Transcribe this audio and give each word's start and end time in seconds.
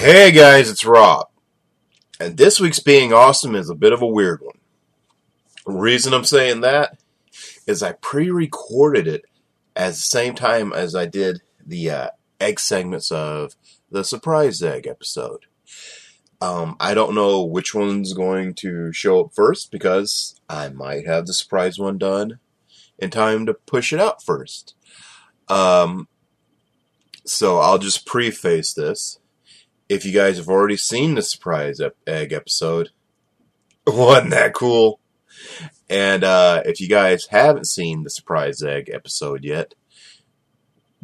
Hey 0.00 0.32
guys, 0.32 0.70
it's 0.70 0.86
Rob. 0.86 1.28
And 2.18 2.38
this 2.38 2.58
week's 2.58 2.78
Being 2.78 3.12
Awesome 3.12 3.54
is 3.54 3.68
a 3.68 3.74
bit 3.74 3.92
of 3.92 4.00
a 4.00 4.06
weird 4.06 4.40
one. 4.40 4.56
The 5.66 5.74
reason 5.74 6.14
I'm 6.14 6.24
saying 6.24 6.62
that 6.62 6.98
is 7.66 7.82
I 7.82 7.92
pre 7.92 8.30
recorded 8.30 9.06
it 9.06 9.26
at 9.76 9.88
the 9.88 9.96
same 9.96 10.34
time 10.34 10.72
as 10.72 10.94
I 10.94 11.04
did 11.04 11.42
the 11.62 11.90
uh, 11.90 12.08
egg 12.40 12.60
segments 12.60 13.12
of 13.12 13.56
the 13.90 14.02
Surprise 14.02 14.62
Egg 14.62 14.86
episode. 14.86 15.44
Um, 16.40 16.76
I 16.80 16.94
don't 16.94 17.14
know 17.14 17.44
which 17.44 17.74
one's 17.74 18.14
going 18.14 18.54
to 18.54 18.94
show 18.94 19.26
up 19.26 19.34
first 19.34 19.70
because 19.70 20.40
I 20.48 20.70
might 20.70 21.06
have 21.06 21.26
the 21.26 21.34
surprise 21.34 21.78
one 21.78 21.98
done 21.98 22.38
in 22.98 23.10
time 23.10 23.44
to 23.44 23.52
push 23.52 23.92
it 23.92 24.00
out 24.00 24.24
first. 24.24 24.74
Um, 25.48 26.08
so 27.26 27.58
I'll 27.58 27.76
just 27.76 28.06
preface 28.06 28.72
this. 28.72 29.18
If 29.90 30.04
you 30.04 30.12
guys 30.12 30.36
have 30.36 30.48
already 30.48 30.76
seen 30.76 31.16
the 31.16 31.22
surprise 31.22 31.80
egg 32.06 32.32
episode, 32.32 32.90
wasn't 33.88 34.30
that 34.30 34.54
cool? 34.54 35.00
And 35.88 36.22
uh, 36.22 36.62
if 36.64 36.80
you 36.80 36.88
guys 36.88 37.26
haven't 37.26 37.66
seen 37.66 38.04
the 38.04 38.10
surprise 38.10 38.62
egg 38.62 38.88
episode 38.88 39.42
yet, 39.42 39.74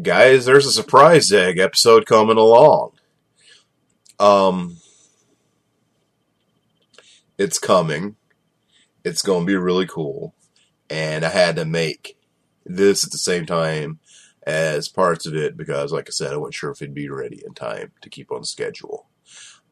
guys, 0.01 0.45
there's 0.45 0.67
a 0.67 0.73
surprise 0.73 1.33
egg 1.33 1.59
episode 1.59 2.07
coming 2.07 2.37
along. 2.37 2.93
Um, 4.21 4.77
it's 7.39 7.59
coming. 7.59 8.15
It's 9.05 9.23
going 9.23 9.41
to 9.41 9.47
be 9.47 9.57
really 9.57 9.89
cool. 9.89 10.33
And 10.89 11.25
I 11.25 11.31
had 11.31 11.57
to 11.57 11.65
make 11.65 12.17
this 12.65 13.05
at 13.05 13.11
the 13.11 13.19
same 13.19 13.47
time 13.47 13.99
as 14.47 14.89
parts 14.89 15.27
of 15.27 15.35
it 15.35 15.57
because, 15.57 15.93
like 15.93 16.09
I 16.09 16.11
said, 16.11 16.33
I 16.33 16.37
wasn't 16.37 16.55
sure 16.55 16.71
if 16.71 16.81
it'd 16.81 16.95
be 16.95 17.09
ready 17.09 17.43
in 17.45 17.53
time 17.53 17.93
to 18.01 18.09
keep 18.09 18.31
on 18.31 18.45
schedule. 18.45 19.09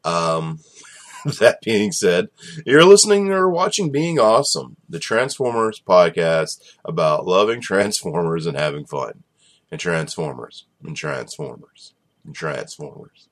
Um, 0.03 0.59
that 1.39 1.61
being 1.63 1.91
said, 1.91 2.29
you're 2.65 2.83
listening 2.83 3.31
or 3.31 3.49
watching 3.49 3.91
Being 3.91 4.19
Awesome, 4.19 4.75
the 4.89 4.99
Transformers 4.99 5.81
podcast 5.81 6.61
about 6.83 7.25
loving 7.25 7.61
Transformers 7.61 8.45
and 8.45 8.57
having 8.57 8.85
fun. 8.85 9.23
And 9.71 9.79
Transformers, 9.79 10.67
and 10.83 10.95
Transformers, 10.95 11.93
and 12.23 12.35
Transformers. 12.35 13.27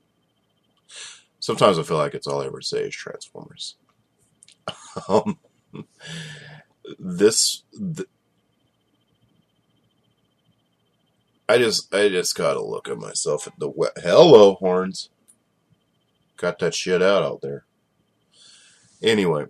Sometimes 1.39 1.77
I 1.77 1.83
feel 1.83 1.97
like 1.97 2.15
it's 2.15 2.25
all 2.25 2.41
I 2.41 2.47
ever 2.47 2.59
say 2.59 2.85
is 2.85 2.95
Transformers. 2.95 3.75
um, 5.07 5.37
this, 6.97 7.63
th- 7.77 8.09
I 11.53 11.59
just 11.59 11.93
I 11.93 12.09
just 12.09 12.33
gotta 12.33 12.63
look 12.63 12.89
at 12.89 12.97
myself 12.97 13.45
at 13.45 13.53
the 13.59 13.69
wet. 13.69 13.91
Hello, 13.97 14.55
horns. 14.55 15.09
Got 16.35 16.57
that 16.57 16.73
shit 16.73 16.99
out 16.99 17.21
out 17.21 17.41
there. 17.41 17.65
Anyway, 19.03 19.45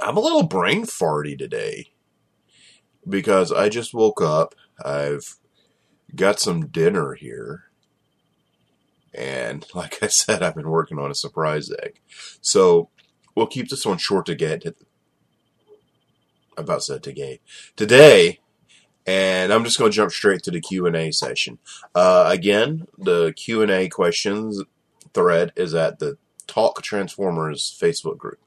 I'm 0.00 0.16
a 0.16 0.20
little 0.20 0.44
brain 0.44 0.84
farty 0.84 1.36
today 1.36 1.90
because 3.08 3.50
I 3.50 3.68
just 3.70 3.92
woke 3.92 4.22
up. 4.22 4.54
I've 4.84 5.34
got 6.14 6.38
some 6.38 6.68
dinner 6.68 7.14
here. 7.14 7.64
And 9.12 9.66
like 9.74 10.00
I 10.00 10.06
said, 10.06 10.44
I've 10.44 10.54
been 10.54 10.70
working 10.70 11.00
on 11.00 11.10
a 11.10 11.16
surprise 11.16 11.72
egg. 11.82 11.98
So 12.40 12.90
we'll 13.34 13.48
keep 13.48 13.68
this 13.68 13.84
one 13.84 13.98
short 13.98 14.26
to 14.26 14.36
get. 14.36 14.64
About 16.56 16.84
said 16.84 17.02
today. 17.02 17.40
Today, 17.74 18.38
and 19.06 19.52
I'm 19.52 19.64
just 19.64 19.78
going 19.78 19.90
to 19.90 19.96
jump 19.96 20.12
straight 20.12 20.42
to 20.44 20.50
the 20.50 20.60
Q&A 20.60 21.10
session. 21.12 21.58
Uh, 21.94 22.28
again, 22.28 22.86
the 22.98 23.32
Q&A 23.36 23.88
questions 23.88 24.62
thread 25.12 25.52
is 25.56 25.74
at 25.74 25.98
the 25.98 26.16
Talk 26.46 26.82
Transformers 26.82 27.76
Facebook 27.80 28.18
group, 28.18 28.40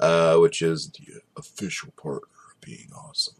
uh, 0.00 0.36
which 0.36 0.62
is 0.62 0.90
the 0.90 1.20
official 1.36 1.92
partner 1.96 2.28
of 2.50 2.60
being 2.60 2.88
awesome. 2.96 3.34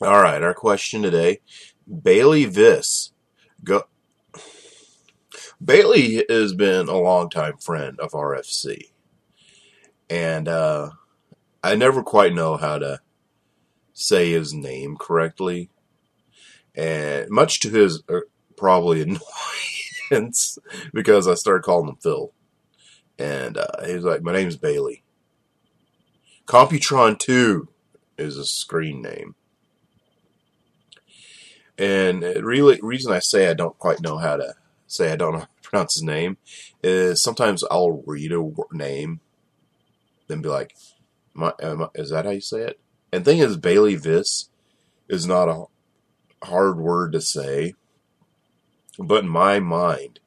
All 0.00 0.22
right, 0.22 0.42
our 0.42 0.54
question 0.54 1.02
today, 1.02 1.40
Bailey 2.02 2.44
Viss. 2.46 3.12
Go. 3.64 3.84
Bailey 5.64 6.24
has 6.28 6.52
been 6.52 6.88
a 6.88 6.98
longtime 6.98 7.56
friend 7.56 7.98
of 7.98 8.10
RFC, 8.10 8.90
and 10.10 10.48
uh, 10.48 10.90
I 11.62 11.76
never 11.76 12.02
quite 12.02 12.34
know 12.34 12.58
how 12.58 12.78
to 12.78 13.00
say 13.96 14.30
his 14.30 14.52
name 14.52 14.96
correctly, 14.96 15.70
and 16.74 17.30
much 17.30 17.60
to 17.60 17.70
his 17.70 18.02
uh, 18.08 18.20
probably 18.56 19.00
annoyance, 20.10 20.58
because 20.92 21.26
I 21.26 21.34
started 21.34 21.64
calling 21.64 21.88
him 21.88 21.96
Phil, 21.96 22.32
and 23.18 23.56
uh, 23.56 23.84
he 23.84 23.94
was 23.94 24.04
like, 24.04 24.22
"My 24.22 24.32
name's 24.32 24.56
Bailey." 24.56 25.02
Computron 26.46 27.18
Two 27.18 27.68
is 28.18 28.36
a 28.36 28.44
screen 28.44 29.00
name, 29.00 29.34
and 31.78 32.22
really, 32.22 32.78
reason 32.82 33.12
I 33.12 33.18
say 33.18 33.48
I 33.48 33.54
don't 33.54 33.78
quite 33.78 34.02
know 34.02 34.18
how 34.18 34.36
to 34.36 34.54
say 34.86 35.10
I 35.10 35.16
don't 35.16 35.32
know 35.32 35.38
how 35.40 35.44
to 35.46 35.50
pronounce 35.62 35.94
his 35.94 36.02
name 36.02 36.36
is 36.82 37.22
sometimes 37.22 37.64
I'll 37.70 38.02
read 38.06 38.30
a 38.30 38.44
name, 38.72 39.20
then 40.28 40.42
be 40.42 40.50
like, 40.50 40.76
"Is 41.94 42.10
that 42.10 42.26
how 42.26 42.30
you 42.30 42.42
say 42.42 42.60
it?" 42.60 42.78
And 43.12 43.24
thing 43.24 43.38
is, 43.38 43.56
Bailey 43.56 43.96
Viss 43.96 44.48
is 45.08 45.26
not 45.26 45.48
a 45.48 45.64
hard 46.44 46.78
word 46.78 47.12
to 47.12 47.20
say, 47.20 47.74
but 48.98 49.24
in 49.24 49.28
my 49.28 49.60
mind, 49.60 50.20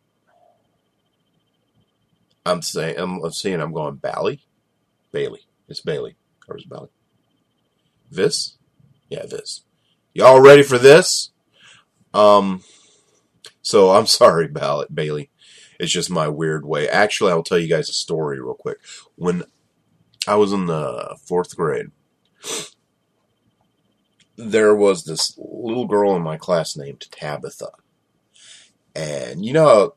I'm 2.45 2.61
saying 2.61 2.97
I'm 2.97 3.31
saying 3.31 3.61
I'm 3.61 3.73
going 3.73 3.95
Bally, 3.95 4.41
Bailey. 5.11 5.41
It's 5.67 5.81
Bailey. 5.81 6.15
Or 6.47 6.57
is 6.57 6.65
Bally? 6.65 6.89
Viss? 8.11 8.55
Yeah, 9.09 9.25
Viss. 9.25 9.61
Y'all 10.13 10.41
ready 10.41 10.63
for 10.63 10.77
this? 10.77 11.31
Um. 12.13 12.63
So 13.61 13.91
I'm 13.95 14.07
sorry, 14.07 14.47
Ballot 14.47 14.93
Bailey. 14.93 15.29
It's 15.79 15.91
just 15.91 16.09
my 16.09 16.27
weird 16.27 16.65
way. 16.65 16.89
Actually, 16.89 17.31
I'll 17.31 17.43
tell 17.43 17.59
you 17.59 17.69
guys 17.69 17.89
a 17.89 17.93
story 17.93 18.39
real 18.41 18.53
quick. 18.53 18.79
When 19.15 19.43
I 20.27 20.35
was 20.35 20.51
in 20.51 20.65
the 20.65 21.17
fourth 21.23 21.55
grade, 21.55 21.91
there 24.37 24.73
was 24.73 25.03
this 25.03 25.37
little 25.37 25.85
girl 25.85 26.15
in 26.15 26.21
my 26.21 26.37
class 26.37 26.77
named 26.77 27.05
Tabitha. 27.11 27.71
And 28.95 29.45
you 29.45 29.53
know 29.53 29.95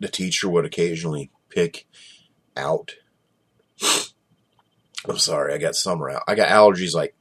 the 0.00 0.08
teacher 0.08 0.48
would 0.48 0.64
occasionally 0.64 1.30
pick 1.48 1.86
out. 2.56 2.94
I'm 5.08 5.18
sorry, 5.18 5.54
I 5.54 5.58
got 5.58 5.76
summer 5.76 6.10
out. 6.10 6.22
I 6.26 6.34
got 6.34 6.48
allergies 6.48 6.94
like 6.94 7.14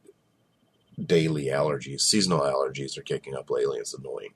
daily 1.03 1.45
allergies. 1.45 2.01
Seasonal 2.01 2.41
allergies 2.41 2.97
are 2.97 3.03
kicking 3.03 3.35
up 3.35 3.50
lately. 3.50 3.79
It's 3.79 3.94
annoying. 3.94 4.34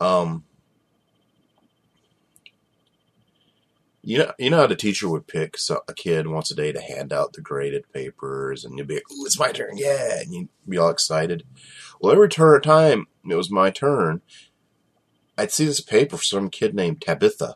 Um, 0.00 0.44
You 4.04 4.18
know, 4.18 4.32
you 4.36 4.50
know 4.50 4.56
how 4.56 4.66
the 4.66 4.74
teacher 4.74 5.08
would 5.08 5.28
pick 5.28 5.56
a 5.88 5.94
kid 5.94 6.26
once 6.26 6.50
a 6.50 6.56
day 6.56 6.72
to 6.72 6.80
hand 6.80 7.12
out 7.12 7.34
the 7.34 7.40
graded 7.40 7.84
papers, 7.92 8.64
and 8.64 8.76
you'd 8.76 8.88
be 8.88 8.94
like, 8.94 9.10
"Ooh, 9.12 9.24
it's 9.24 9.38
my 9.38 9.52
turn, 9.52 9.76
yeah!" 9.78 10.20
and 10.20 10.34
you'd 10.34 10.48
be 10.68 10.76
all 10.76 10.90
excited. 10.90 11.44
Well, 12.00 12.12
every 12.12 12.28
turn 12.28 12.56
of 12.56 12.62
time 12.62 13.06
it 13.28 13.36
was 13.36 13.50
my 13.50 13.70
turn, 13.70 14.20
I'd 15.38 15.52
see 15.52 15.66
this 15.66 15.80
paper 15.80 16.16
for 16.16 16.24
some 16.24 16.50
kid 16.50 16.74
named 16.74 17.00
Tabitha, 17.00 17.54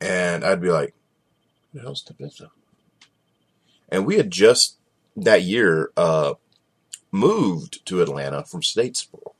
and 0.00 0.44
I'd 0.44 0.62
be 0.62 0.70
like, 0.70 0.94
"Who 1.72 1.78
the 1.78 1.84
hell's 1.84 2.02
Tabitha?" 2.02 2.50
And 3.90 4.06
we 4.06 4.16
had 4.16 4.30
just 4.30 4.78
that 5.14 5.42
year 5.42 5.92
uh, 5.94 6.34
moved 7.10 7.84
to 7.84 8.00
Atlanta 8.00 8.44
from 8.44 8.62
Statesboro, 8.62 9.34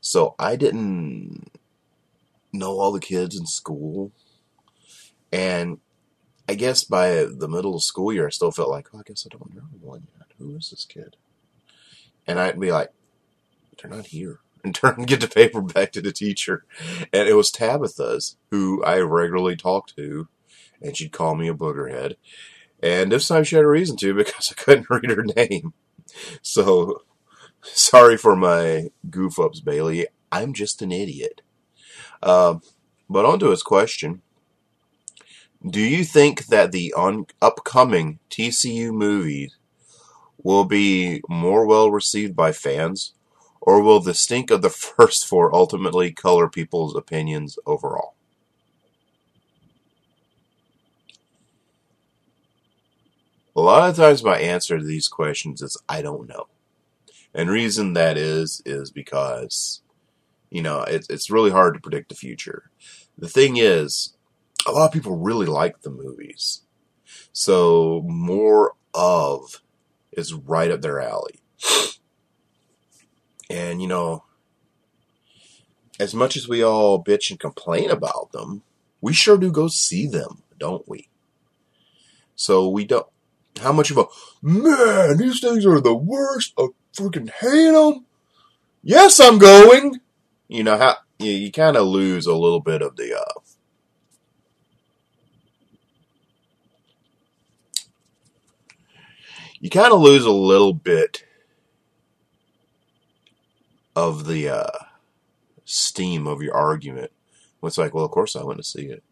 so 0.00 0.34
I 0.40 0.56
didn't 0.56 1.52
know 2.58 2.78
all 2.78 2.92
the 2.92 3.00
kids 3.00 3.38
in 3.38 3.46
school. 3.46 4.12
And 5.32 5.78
I 6.48 6.54
guess 6.54 6.84
by 6.84 7.26
the 7.26 7.48
middle 7.48 7.74
of 7.74 7.82
school 7.82 8.12
year, 8.12 8.26
I 8.26 8.30
still 8.30 8.50
felt 8.50 8.70
like, 8.70 8.88
oh, 8.94 8.98
I 8.98 9.02
guess 9.04 9.26
I 9.26 9.36
don't 9.36 9.54
know 9.54 9.62
one 9.80 10.08
yet. 10.16 10.28
Who 10.38 10.56
is 10.56 10.70
this 10.70 10.84
kid? 10.84 11.16
And 12.26 12.38
I'd 12.38 12.58
be 12.58 12.72
like, 12.72 12.90
they're 13.80 13.90
not 13.90 14.06
here. 14.06 14.40
And 14.64 14.74
turn 14.74 14.96
and 14.98 15.06
get 15.06 15.20
the 15.20 15.28
paper 15.28 15.62
back 15.62 15.92
to 15.92 16.00
the 16.02 16.10
teacher. 16.10 16.64
And 17.12 17.28
it 17.28 17.34
was 17.34 17.52
Tabitha's, 17.52 18.36
who 18.50 18.82
I 18.82 18.98
regularly 18.98 19.54
talked 19.54 19.94
to, 19.94 20.26
and 20.82 20.96
she'd 20.96 21.12
call 21.12 21.36
me 21.36 21.46
a 21.46 21.54
boogerhead. 21.54 22.16
And 22.82 23.12
this 23.12 23.28
time 23.28 23.44
she 23.44 23.54
had 23.54 23.64
a 23.64 23.68
reason 23.68 23.96
to 23.98 24.14
because 24.16 24.50
I 24.50 24.60
couldn't 24.60 24.90
read 24.90 25.10
her 25.10 25.24
name. 25.24 25.74
So 26.42 27.02
sorry 27.62 28.16
for 28.16 28.34
my 28.34 28.90
goof 29.08 29.38
ups, 29.38 29.60
Bailey. 29.60 30.08
I'm 30.32 30.52
just 30.52 30.82
an 30.82 30.90
idiot. 30.90 31.40
Uh, 32.22 32.56
but 33.08 33.24
on 33.24 33.38
to 33.40 33.50
his 33.50 33.62
question. 33.62 34.22
Do 35.68 35.80
you 35.80 36.04
think 36.04 36.46
that 36.46 36.72
the 36.72 36.94
upcoming 37.42 38.20
TCU 38.30 38.92
movies 38.92 39.56
will 40.42 40.64
be 40.64 41.20
more 41.28 41.66
well 41.66 41.90
received 41.90 42.36
by 42.36 42.52
fans, 42.52 43.12
or 43.60 43.82
will 43.82 44.00
the 44.00 44.14
stink 44.14 44.50
of 44.50 44.62
the 44.62 44.70
first 44.96 45.26
four 45.26 45.54
ultimately 45.54 46.12
color 46.12 46.48
people's 46.48 46.96
opinions 46.96 47.58
overall? 47.66 48.14
A 53.56 53.60
lot 53.60 53.90
of 53.90 53.96
times, 53.96 54.22
my 54.22 54.38
answer 54.38 54.78
to 54.78 54.84
these 54.84 55.08
questions 55.08 55.60
is 55.60 55.76
I 55.88 56.00
don't 56.00 56.28
know. 56.28 56.46
And 57.34 57.50
reason 57.50 57.94
that 57.94 58.16
is, 58.16 58.62
is 58.64 58.92
because 58.92 59.82
you 60.50 60.62
know, 60.62 60.82
it's 60.82 61.08
it's 61.10 61.30
really 61.30 61.50
hard 61.50 61.74
to 61.74 61.80
predict 61.80 62.08
the 62.08 62.14
future. 62.14 62.70
The 63.16 63.28
thing 63.28 63.56
is, 63.56 64.14
a 64.66 64.72
lot 64.72 64.86
of 64.86 64.92
people 64.92 65.16
really 65.16 65.46
like 65.46 65.82
the 65.82 65.90
movies. 65.90 66.62
So 67.32 68.02
more 68.06 68.74
of 68.94 69.62
is 70.12 70.34
right 70.34 70.70
up 70.70 70.80
their 70.80 71.00
alley. 71.00 71.40
And 73.50 73.80
you 73.80 73.88
know, 73.88 74.24
as 75.98 76.14
much 76.14 76.36
as 76.36 76.48
we 76.48 76.62
all 76.62 77.02
bitch 77.02 77.30
and 77.30 77.40
complain 77.40 77.90
about 77.90 78.32
them, 78.32 78.62
we 79.00 79.12
sure 79.12 79.38
do 79.38 79.50
go 79.50 79.68
see 79.68 80.06
them, 80.06 80.42
don't 80.58 80.88
we? 80.88 81.08
So 82.34 82.68
we 82.68 82.84
don't. 82.84 83.06
How 83.60 83.72
much 83.72 83.90
of 83.90 83.98
a 83.98 84.04
man? 84.40 85.16
These 85.16 85.40
things 85.40 85.66
are 85.66 85.80
the 85.80 85.94
worst. 85.94 86.54
I 86.58 86.68
freaking 86.94 87.30
hate 87.30 87.72
them. 87.72 88.06
Yes, 88.82 89.18
I'm 89.18 89.38
going. 89.38 90.00
You 90.48 90.64
know 90.64 90.78
how 90.78 90.96
you, 91.18 91.32
you 91.32 91.52
kind 91.52 91.76
of 91.76 91.86
lose 91.86 92.26
a 92.26 92.34
little 92.34 92.60
bit 92.60 92.82
of 92.82 92.96
the 92.96 93.18
uh, 93.18 93.40
you 99.60 99.70
kind 99.70 99.92
of 99.92 100.00
lose 100.00 100.24
a 100.24 100.32
little 100.32 100.74
bit 100.74 101.24
of 103.96 104.26
the 104.26 104.48
uh, 104.48 104.78
steam 105.64 106.26
of 106.26 106.42
your 106.42 106.56
argument. 106.56 107.12
It's 107.62 107.78
like, 107.78 107.94
well, 107.94 108.04
of 108.04 108.12
course 108.12 108.36
I 108.36 108.44
want 108.44 108.58
to 108.58 108.64
see 108.64 108.86
it, 108.86 109.04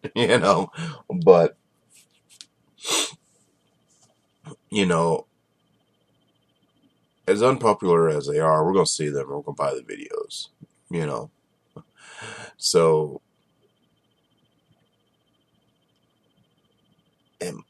you 0.14 0.38
know, 0.38 0.70
but 1.24 1.56
you 4.70 4.86
know, 4.86 5.26
as 7.26 7.42
unpopular 7.42 8.08
as 8.08 8.26
they 8.26 8.40
are, 8.40 8.64
we're 8.64 8.74
gonna 8.74 8.86
see 8.86 9.08
them. 9.08 9.28
We're 9.28 9.42
gonna 9.42 9.54
buy 9.56 9.74
the 9.74 9.82
videos, 9.82 10.48
you 10.90 11.06
know. 11.06 11.30
So, 12.56 13.22
and 17.40 17.60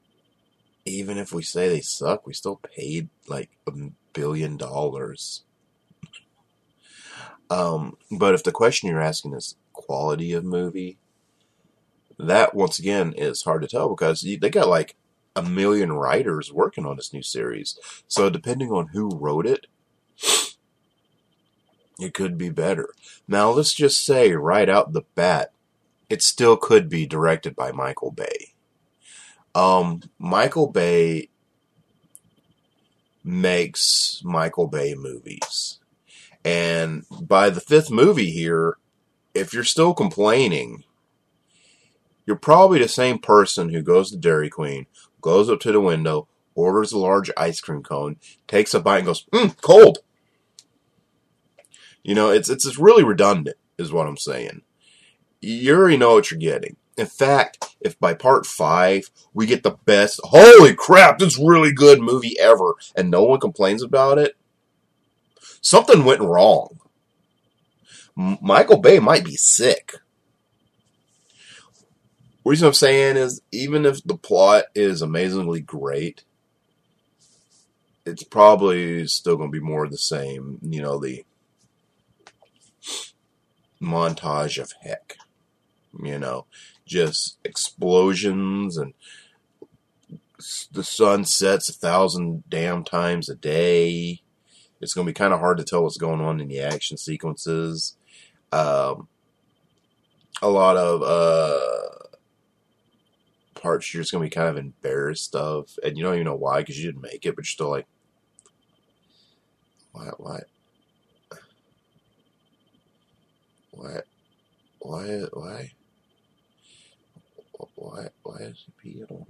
even 0.85 1.19
if 1.19 1.33
we 1.33 1.43
say 1.43 1.69
they 1.69 1.81
suck, 1.81 2.27
we 2.27 2.33
still 2.33 2.57
paid 2.57 3.09
like 3.29 3.51
a 3.69 3.73
billion 4.13 4.57
dollars. 4.57 5.45
Um, 7.51 7.97
but 8.11 8.35
if 8.35 8.43
the 8.45 8.53
question 8.53 8.89
you're 8.89 9.01
asking 9.01 9.35
is 9.35 9.57
quality 9.73 10.33
of 10.33 10.45
movie, 10.45 10.99
that 12.19 12.55
once 12.55 12.79
again 12.79 13.13
is 13.17 13.43
hard 13.43 13.63
to 13.63 13.69
tell 13.69 13.89
because 13.89 14.21
they 14.21 14.51
got 14.51 14.69
like 14.69 14.97
a 15.35 15.43
million 15.43 15.93
writers 15.93 16.53
working 16.53 16.87
on 16.87 16.97
this 16.97 17.13
new 17.13 17.23
series. 17.23 17.79
So 18.09 18.31
depending 18.31 18.71
on 18.71 18.89
who 18.89 19.11
wrote 19.17 19.47
it, 19.47 19.67
it 22.01 22.15
could 22.15 22.39
be 22.39 22.51
better. 22.51 22.89
Now 23.29 23.51
let's 23.51 23.75
just 23.75 24.05
say 24.05 24.33
right 24.33 24.69
out 24.69 24.93
the 24.93 25.03
bat, 25.15 25.53
it 26.09 26.23
still 26.23 26.57
could 26.57 26.89
be 26.89 27.07
directed 27.07 27.55
by 27.55 27.73
Michael 27.73 28.11
Bay. 28.11 28.55
Um, 29.55 30.03
Michael 30.19 30.69
Bay 30.69 31.29
makes 33.25 34.23
Michael 34.25 34.67
Bay 34.67 34.95
movies. 34.95 35.79
And 36.45 37.05
by 37.21 37.51
the 37.51 37.61
fifth 37.61 37.91
movie 37.91 38.31
here, 38.31 38.77
if 39.35 39.53
you're 39.53 39.65
still 39.65 39.95
complaining, 39.95 40.85
you're 42.27 42.37
probably 42.37 42.79
the 42.79 42.89
same 42.89 43.19
person 43.19 43.71
who 43.71 43.83
goes 43.83 44.11
to 44.11 44.17
Dairy 44.17 44.49
Queen, 44.49 44.87
goes 45.21 45.51
up 45.51 45.61
to 45.61 45.73
the 45.73 45.81
window, 45.81 46.29
orders 46.55 46.93
a 46.93 46.99
large 46.99 47.31
ice 47.37 47.61
cream 47.61 47.83
cone, 47.83 48.17
takes 48.49 48.75
a 48.75 48.81
bite, 48.81 48.99
and 48.99 49.07
goes, 49.07 49.25
"Mmm, 49.33 49.61
cold." 49.61 49.99
You 52.03 52.15
know, 52.15 52.31
it's 52.31 52.49
it's 52.49 52.79
really 52.79 53.05
redundant, 53.05 53.57
is 53.79 53.93
what 53.93 54.07
I'm 54.07 54.17
saying. 54.17 54.63
You 55.41 55.75
already 55.75 55.97
know 55.97 56.15
what 56.15 56.31
you're 56.31 56.41
getting. 56.41 56.77
In 56.97 57.07
fact, 57.07 57.77
if 57.81 57.99
by 57.99 58.15
part 58.15 58.47
five 58.47 59.11
we 59.33 59.47
get 59.47 59.63
the 59.63 59.79
best, 59.85 60.21
holy 60.25 60.75
crap, 60.75 61.19
this 61.19 61.39
really 61.39 61.73
good 61.73 62.01
movie 62.01 62.39
ever, 62.39 62.75
and 62.95 63.11
no 63.11 63.25
one 63.25 63.41
complains 63.41 63.83
about 63.83 64.19
it, 64.19 64.37
something 65.61 66.05
went 66.05 66.21
wrong. 66.21 66.79
M- 68.19 68.39
Michael 68.41 68.79
Bay 68.79 68.99
might 68.99 69.25
be 69.25 69.37
sick. 69.37 69.95
Reason 72.45 72.67
I'm 72.67 72.75
saying 72.75 73.17
is, 73.17 73.43
even 73.53 73.85
if 73.85 74.03
the 74.03 74.17
plot 74.17 74.65
is 74.75 75.03
amazingly 75.03 75.61
great, 75.61 76.25
it's 78.07 78.25
probably 78.25 79.07
still 79.07 79.37
going 79.37 79.53
to 79.53 79.59
be 79.59 79.65
more 79.65 79.85
of 79.85 79.91
the 79.91 79.99
same. 79.99 80.59
You 80.63 80.83
know, 80.83 80.99
the 80.99 81.25
montage 83.83 84.61
of 84.61 84.73
heck. 84.83 85.17
You 86.03 86.19
know, 86.19 86.47
just 86.87 87.39
explosions 87.45 88.77
and 88.77 88.95
the 90.73 90.85
sun 90.85 91.25
sets 91.25 91.69
a 91.69 91.73
thousand 91.73 92.45
damn 92.49 92.85
times 92.85 93.29
a 93.29 93.35
day. 93.35 94.23
It's 94.81 94.95
going 94.95 95.07
to 95.07 95.11
be 95.11 95.15
kind 95.15 95.35
of 95.35 95.41
hard 95.41 95.59
to 95.59 95.65
tell 95.65 95.83
what's 95.83 95.99
going 95.99 96.21
on 96.21 96.41
in 96.41 96.49
the 96.49 96.61
action 96.61 96.97
sequences. 96.97 97.97
Um, 98.53 99.09
a 100.41 100.49
lot 100.49 100.77
of 100.77 101.03
uh, 101.03 102.07
parts 103.55 103.93
you're 103.93 104.03
just 104.03 104.13
going 104.13 104.23
to 104.23 104.31
be 104.31 104.35
kind 104.35 104.49
of 104.49 104.57
embarrassed 104.57 105.35
of, 105.35 105.69
and 105.85 105.99
you 105.99 106.05
don't 106.05 106.15
even 106.15 106.25
know 106.25 106.35
why 106.35 106.61
because 106.61 106.79
you 106.79 106.91
didn't 106.91 107.03
make 107.03 107.27
it, 107.27 107.37
but 107.37 107.45
you're 107.45 107.51
still 107.51 107.71
like, 107.71 107.87
what, 109.93 110.21
what, 110.21 110.45
what, 113.81 114.05
why, 114.81 115.23
why, 115.33 115.73
why, 117.75 118.09
why 118.23 118.37
is 118.41 118.67
he 118.83 118.91
peeing 118.91 119.11
on? 119.11 119.27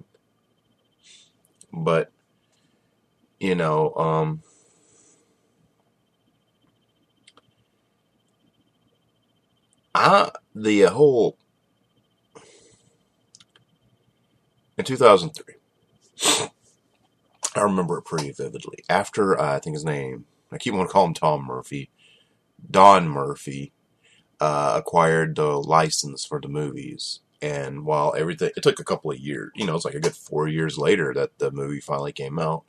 But 1.73 2.11
you 3.39 3.55
know, 3.55 3.95
um, 3.95 4.43
I 9.95 10.31
the 10.55 10.83
whole 10.83 11.37
in 14.77 14.85
2003. 14.85 15.55
I 17.55 17.61
remember 17.63 17.99
it 17.99 18.05
pretty 18.05 18.33
vividly. 18.33 18.79
After 18.89 19.41
uh, 19.41 19.57
I 19.57 19.59
think 19.61 19.75
his 19.75 19.85
name, 19.85 20.27
I 20.51 20.59
keep 20.59 20.73
wanting 20.75 20.89
to 20.89 20.93
call 20.93 21.07
him 21.07 21.15
Tom 21.15 21.45
Murphy, 21.45 21.91
Don 22.69 23.09
Murphy, 23.09 23.73
uh, 24.41 24.75
acquired 24.77 25.37
the 25.37 25.61
license 25.61 26.25
for 26.25 26.41
the 26.41 26.49
movies. 26.49 27.21
And 27.43 27.85
while 27.87 28.15
everything, 28.17 28.51
it 28.57 28.63
took 28.63 28.81
a 28.81 28.85
couple 28.85 29.11
of 29.11 29.19
years, 29.19 29.51
you 29.55 29.67
know, 29.67 29.75
it's 29.75 29.85
like 29.85 29.95
a 29.95 30.01
good 30.01 30.15
four 30.15 30.49
years 30.49 30.77
later 30.77 31.15
that 31.15 31.39
the 31.39 31.51
movie 31.51 31.81
finally 31.81 32.13
came 32.13 32.39
out, 32.39 32.65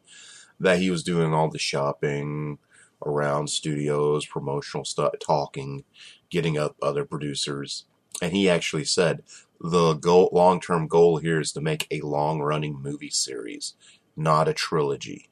that 0.60 0.80
he 0.80 0.90
was 0.90 1.04
doing 1.04 1.34
all 1.34 1.50
the 1.50 1.60
shopping 1.60 2.58
around 3.06 3.50
studios, 3.50 4.26
promotional 4.26 4.86
stuff, 4.86 5.14
talking, 5.26 5.84
getting 6.30 6.58
up 6.58 6.76
other 6.82 7.04
producers. 7.04 7.86
And 8.22 8.32
he 8.32 8.50
actually 8.50 8.86
said 8.86 9.24
the 9.60 9.94
goal, 9.94 10.30
long-term 10.32 10.88
goal 10.88 11.18
here 11.18 11.42
is 11.42 11.52
to 11.54 11.62
make 11.62 11.88
a 11.92 12.02
long-running 12.02 12.82
movie 12.82 13.10
series, 13.10 13.74
not 14.16 14.48
a 14.48 14.54
trilogy. 14.54 15.30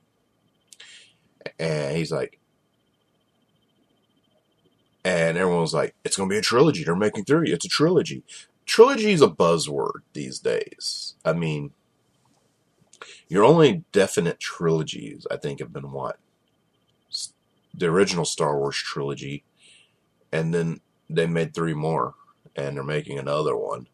And 1.58 1.96
he's 1.96 2.12
like, 2.12 2.39
and 5.04 5.38
everyone 5.38 5.62
was 5.62 5.74
like, 5.74 5.96
it's 6.04 6.18
going 6.18 6.30
to 6.30 6.34
be 6.34 6.40
a 6.40 6.42
trilogy. 6.42 6.84
They're 6.84 6.96
making 6.96 7.26
three. 7.26 7.52
It's 7.52 7.66
a 7.66 7.70
trilogy. 7.70 8.24
Trilogy 8.66 9.12
is 9.12 9.22
a 9.22 9.28
buzzword 9.28 10.02
these 10.14 10.40
days. 10.40 11.16
I 11.26 11.34
mean, 11.34 11.72
your 13.28 13.44
only 13.44 13.84
definite 13.92 14.40
trilogies, 14.40 15.26
I 15.32 15.38
think, 15.38 15.60
have 15.60 15.74
been 15.74 15.92
what? 15.92 16.20
The 17.74 17.88
original 17.88 18.26
Star 18.26 18.58
Wars 18.58 18.76
trilogy, 18.76 19.44
and 20.32 20.54
then 20.54 20.82
they 21.10 21.28
made 21.28 21.54
three 21.54 21.74
more, 21.74 22.16
and 22.56 22.76
they're 22.76 22.84
making 22.84 23.18
another 23.18 23.56
one. 23.56 23.88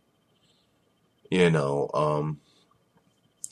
You 1.30 1.52
know, 1.52 1.90
um, 1.94 2.40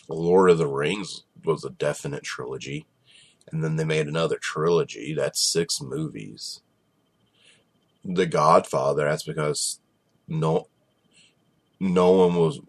Lord 0.07 0.49
of 0.49 0.57
the 0.57 0.67
Rings 0.67 1.23
was 1.45 1.63
a 1.63 1.69
definite 1.69 2.23
trilogy, 2.23 2.85
and 3.51 3.63
then 3.63 3.75
they 3.75 3.83
made 3.83 4.07
another 4.07 4.37
trilogy. 4.37 5.13
That's 5.13 5.41
six 5.41 5.81
movies. 5.81 6.61
The 8.05 8.25
Godfather. 8.25 9.05
That's 9.05 9.23
because 9.23 9.79
no, 10.27 10.67
no 11.79 12.11
one 12.11 12.35
was 12.35 12.59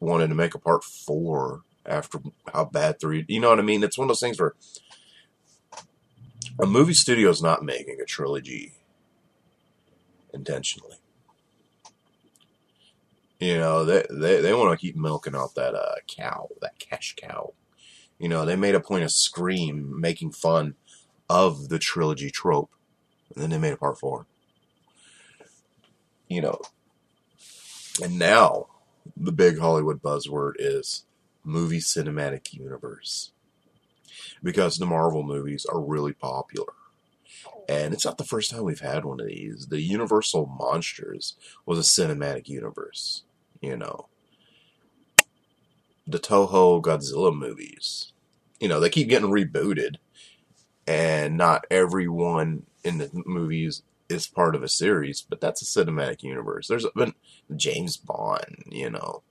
wanted 0.00 0.28
to 0.28 0.34
make 0.34 0.54
a 0.54 0.58
part 0.58 0.84
four 0.84 1.62
after 1.86 2.18
how 2.52 2.66
bad 2.66 3.00
three. 3.00 3.24
You 3.28 3.40
know 3.40 3.50
what 3.50 3.58
I 3.58 3.62
mean? 3.62 3.82
It's 3.82 3.98
one 3.98 4.06
of 4.06 4.08
those 4.10 4.20
things 4.20 4.40
where 4.40 4.54
a 6.60 6.66
movie 6.66 6.94
studio 6.94 7.30
is 7.30 7.42
not 7.42 7.64
making 7.64 7.98
a 8.00 8.04
trilogy 8.04 8.74
intentionally. 10.32 10.96
You 13.40 13.58
know, 13.58 13.84
they 13.84 14.04
they, 14.10 14.40
they 14.40 14.54
want 14.54 14.70
to 14.70 14.80
keep 14.80 14.96
milking 14.96 15.34
out 15.34 15.54
that 15.56 15.74
uh, 15.74 15.96
cow, 16.06 16.48
that 16.60 16.78
cash 16.78 17.14
cow. 17.16 17.54
You 18.18 18.28
know, 18.28 18.44
they 18.44 18.54
made 18.54 18.76
a 18.76 18.80
point 18.80 19.02
of 19.02 19.10
Scream 19.10 20.00
making 20.00 20.32
fun 20.32 20.74
of 21.28 21.68
the 21.68 21.78
trilogy 21.78 22.30
trope, 22.30 22.70
and 23.34 23.42
then 23.42 23.50
they 23.50 23.58
made 23.58 23.72
a 23.72 23.76
part 23.76 23.98
four. 23.98 24.26
You 26.32 26.40
know, 26.40 26.60
and 28.02 28.18
now 28.18 28.68
the 29.14 29.32
big 29.32 29.58
Hollywood 29.58 30.00
buzzword 30.00 30.54
is 30.58 31.04
movie 31.44 31.78
cinematic 31.78 32.54
universe 32.54 33.32
because 34.42 34.78
the 34.78 34.86
Marvel 34.86 35.22
movies 35.24 35.66
are 35.66 35.78
really 35.78 36.14
popular. 36.14 36.72
And 37.68 37.92
it's 37.92 38.06
not 38.06 38.16
the 38.16 38.24
first 38.24 38.50
time 38.50 38.62
we've 38.62 38.80
had 38.80 39.04
one 39.04 39.20
of 39.20 39.26
these. 39.26 39.66
The 39.66 39.82
Universal 39.82 40.46
Monsters 40.58 41.36
was 41.66 41.78
a 41.78 41.82
cinematic 41.82 42.48
universe, 42.48 43.24
you 43.60 43.76
know. 43.76 44.08
The 46.06 46.18
Toho 46.18 46.80
Godzilla 46.80 47.36
movies, 47.36 48.14
you 48.58 48.68
know, 48.68 48.80
they 48.80 48.88
keep 48.88 49.10
getting 49.10 49.28
rebooted, 49.28 49.96
and 50.86 51.36
not 51.36 51.66
everyone 51.70 52.64
in 52.82 52.96
the 52.96 53.10
movies 53.26 53.82
is 54.12 54.26
part 54.26 54.54
of 54.54 54.62
a 54.62 54.68
series, 54.68 55.22
but 55.22 55.40
that's 55.40 55.62
a 55.62 55.64
cinematic 55.64 56.22
universe. 56.22 56.68
There's 56.68 56.86
been 56.94 57.14
James 57.56 57.96
Bond, 57.96 58.64
you 58.70 58.90
know. 58.90 59.22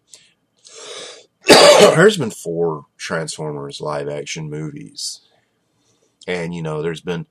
there's 1.48 2.18
been 2.18 2.32
four 2.32 2.86
Transformers 2.98 3.82
live 3.82 4.10
action 4.10 4.50
movies. 4.50 5.22
And, 6.28 6.54
you 6.54 6.62
know, 6.62 6.82
there's 6.82 7.02
been 7.02 7.28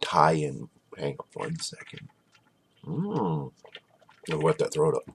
tie 0.00 0.32
in. 0.32 0.68
Hang 0.98 1.16
on 1.18 1.26
one 1.34 1.58
second. 1.60 2.08
Mmm. 2.84 3.52
I'll 4.30 4.40
wet 4.40 4.58
that 4.58 4.72
throat 4.72 4.94
up. 4.94 5.14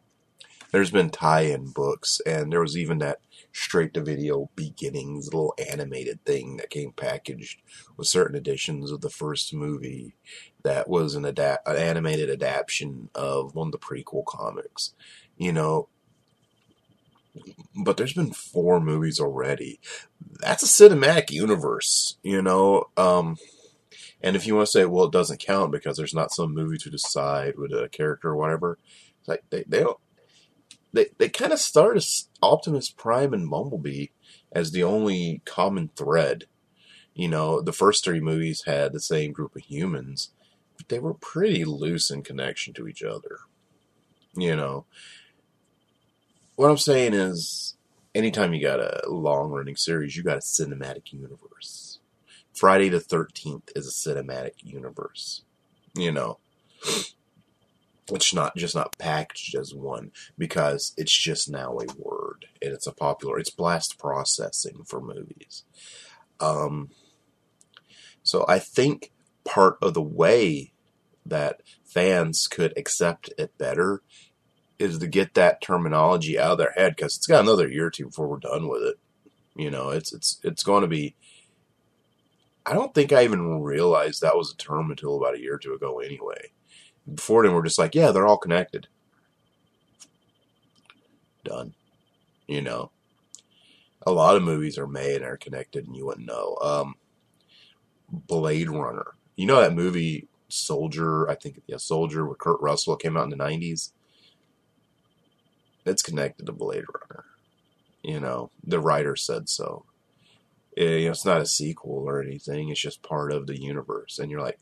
There's 0.72 0.92
been 0.92 1.10
tie 1.10 1.42
in 1.42 1.72
books, 1.72 2.22
and 2.26 2.52
there 2.52 2.62
was 2.62 2.78
even 2.78 3.00
that 3.00 3.20
straight 3.54 3.94
to 3.94 4.02
video 4.02 4.50
beginnings 4.56 5.26
little 5.26 5.54
animated 5.72 6.24
thing 6.26 6.58
that 6.58 6.70
came 6.70 6.92
packaged 6.92 7.62
with 7.98 8.08
certain 8.08 8.36
editions 8.36 8.92
of 8.92 9.02
the 9.02 9.10
first 9.10 9.54
movie 9.54 10.16
that 10.64 10.90
was 10.90 11.16
an, 11.16 11.26
adapt- 11.26 11.68
an 11.68 11.76
animated 11.76 12.30
adaptation 12.30 13.10
of 13.16 13.56
one 13.56 13.68
of 13.68 13.72
the 13.72 13.78
prequel 13.78 14.26
comics. 14.26 14.94
You 15.38 15.52
know, 15.52 15.90
but 17.76 17.98
there's 17.98 18.14
been 18.14 18.34
four 18.34 18.80
movies 18.80 19.20
already. 19.20 19.80
That's 20.40 20.64
a 20.64 20.90
cinematic 20.90 21.32
universe, 21.32 22.18
you 22.24 22.42
know. 22.42 22.86
Um, 22.98 23.38
and 24.22 24.36
if 24.36 24.46
you 24.46 24.56
want 24.56 24.68
to 24.68 24.72
say, 24.72 24.86
well, 24.86 25.06
it 25.06 25.12
doesn't 25.12 25.40
count 25.40 25.72
because 25.72 25.98
there's 25.98 26.14
not 26.14 26.34
some 26.34 26.54
movie 26.54 26.78
to 26.78 26.90
decide 26.90 27.58
with 27.58 27.72
a 27.72 27.90
character 27.90 28.30
or 28.30 28.36
whatever, 28.36 28.78
like 29.28 29.44
they, 29.50 29.64
they 29.68 29.80
don't. 29.80 29.98
They, 30.94 31.08
they 31.18 31.30
kind 31.30 31.54
of 31.54 31.60
start 31.60 31.98
as 31.98 32.28
Optimus 32.42 32.90
Prime 32.90 33.34
and 33.34 33.50
Bumblebee 33.50 34.08
as 34.52 34.72
the 34.72 34.84
only 34.84 35.42
common 35.46 35.90
thread. 35.96 36.46
You 37.14 37.28
know, 37.28 37.62
the 37.62 37.74
first 37.74 38.04
three 38.04 38.20
movies 38.20 38.64
had 38.66 38.94
the 38.94 39.00
same 39.00 39.32
group 39.32 39.56
of 39.56 39.64
humans, 39.64 40.32
but 40.78 40.90
they 40.90 41.00
were 41.00 41.14
pretty 41.14 41.64
loose 41.66 42.10
in 42.10 42.24
connection 42.24 42.74
to 42.76 42.88
each 42.88 43.04
other. 43.04 43.40
You 44.36 44.56
know, 44.56 44.86
what 46.56 46.70
I'm 46.70 46.78
saying 46.78 47.14
is, 47.14 47.76
anytime 48.16 48.54
you 48.54 48.62
got 48.62 48.80
a 48.80 49.10
long 49.10 49.52
running 49.52 49.76
series, 49.76 50.16
you 50.16 50.24
got 50.24 50.38
a 50.38 50.42
cinematic 50.42 51.12
universe. 51.12 52.00
Friday 52.54 52.90
the 52.90 53.00
13th 53.00 53.70
is 53.76 53.88
a 53.88 54.10
cinematic 54.10 54.54
universe. 54.64 55.44
You 55.96 56.12
know, 56.12 56.40
it's 58.12 58.34
not 58.34 58.56
just 58.56 58.76
not 58.76 58.98
packaged 58.98 59.56
as 59.56 59.74
one 59.74 60.12
because 60.38 60.94
it's 60.98 61.16
just 61.16 61.50
now 61.50 61.78
a 61.78 61.86
word 61.98 62.46
and 62.62 62.74
it's 62.74 62.88
a 62.88 62.94
popular, 62.94 63.40
it's 63.40 63.50
blast 63.50 63.98
processing 63.98 64.84
for 64.86 65.02
movies. 65.02 65.64
Um, 66.40 66.90
so 68.24 68.46
I 68.48 68.60
think 68.60 69.12
part 69.44 69.78
of 69.82 69.94
the 69.94 70.02
way 70.02 70.74
that 71.26 71.62
fans 71.84 72.48
could 72.48 72.74
accept 72.78 73.32
it 73.38 73.58
better 73.58 74.02
is 74.80 74.98
to 74.98 75.08
get 75.08 75.36
that 75.36 75.62
terminology 75.62 76.40
out 76.40 76.54
of 76.54 76.58
their 76.58 76.74
head 76.76 76.96
because 76.96 77.16
it's 77.16 77.28
got 77.28 77.44
another 77.44 77.70
year 77.70 77.88
or 77.88 77.92
two 77.92 78.06
before 78.06 78.28
we're 78.28 78.38
done 78.38 78.68
with 78.68 78.82
it. 78.82 78.96
You 79.56 79.70
know, 79.70 79.90
it's 79.90 80.14
it's 80.14 80.40
it's 80.44 80.64
going 80.64 80.82
to 80.82 80.88
be. 80.88 81.16
I 82.66 82.74
don't 82.74 82.94
think 82.94 83.12
I 83.12 83.24
even 83.24 83.62
realized 83.62 84.22
that 84.22 84.38
was 84.38 84.52
a 84.52 84.58
term 84.58 84.92
until 84.92 85.18
about 85.18 85.36
a 85.36 85.40
year 85.40 85.56
or 85.56 85.60
two 85.60 85.74
ago. 85.74 86.00
Anyway, 86.00 86.52
before 87.14 87.44
then 87.44 87.54
we're 87.54 87.64
just 87.64 87.80
like, 87.80 87.96
yeah, 87.96 88.12
they're 88.12 88.28
all 88.28 88.38
connected. 88.38 88.88
Done. 91.44 91.74
You 92.48 92.62
know, 92.62 92.92
a 94.06 94.12
lot 94.12 94.36
of 94.36 94.44
movies 94.44 94.78
are 94.78 94.88
made 94.88 95.18
and 95.18 95.26
are 95.26 95.38
connected, 95.38 95.88
and 95.88 95.96
you 95.96 96.06
wouldn't 96.06 96.28
know. 96.28 96.58
Um, 96.62 96.96
Blade 98.10 98.70
Runner. 98.70 99.16
You 99.36 99.46
know 99.46 99.62
that 99.62 99.74
movie 99.74 100.28
Soldier? 100.50 101.30
I 101.30 101.36
think 101.36 101.62
yeah, 101.68 101.78
Soldier 101.78 102.26
with 102.26 102.40
Kurt 102.40 102.62
Russell 102.62 102.98
came 102.98 103.16
out 103.16 103.24
in 103.24 103.30
the 103.30 103.36
nineties 103.38 103.94
it's 105.86 106.02
connected 106.02 106.46
to 106.46 106.52
Blade 106.52 106.86
Runner. 106.94 107.26
You 108.04 108.20
know, 108.20 108.52
the 108.64 108.80
writer 108.80 109.16
said 109.16 109.50
so. 109.50 109.86
It, 110.76 111.02
you 111.02 111.06
know, 111.06 111.12
it's 111.12 111.26
not 111.26 111.42
a 111.42 111.46
sequel 111.46 112.04
or 112.08 112.22
anything. 112.22 112.70
It's 112.70 112.80
just 112.80 113.04
part 113.04 113.32
of 113.32 113.48
the 113.48 113.60
universe, 113.60 114.20
and 114.20 114.32
you're 114.32 114.42
like, 114.42 114.60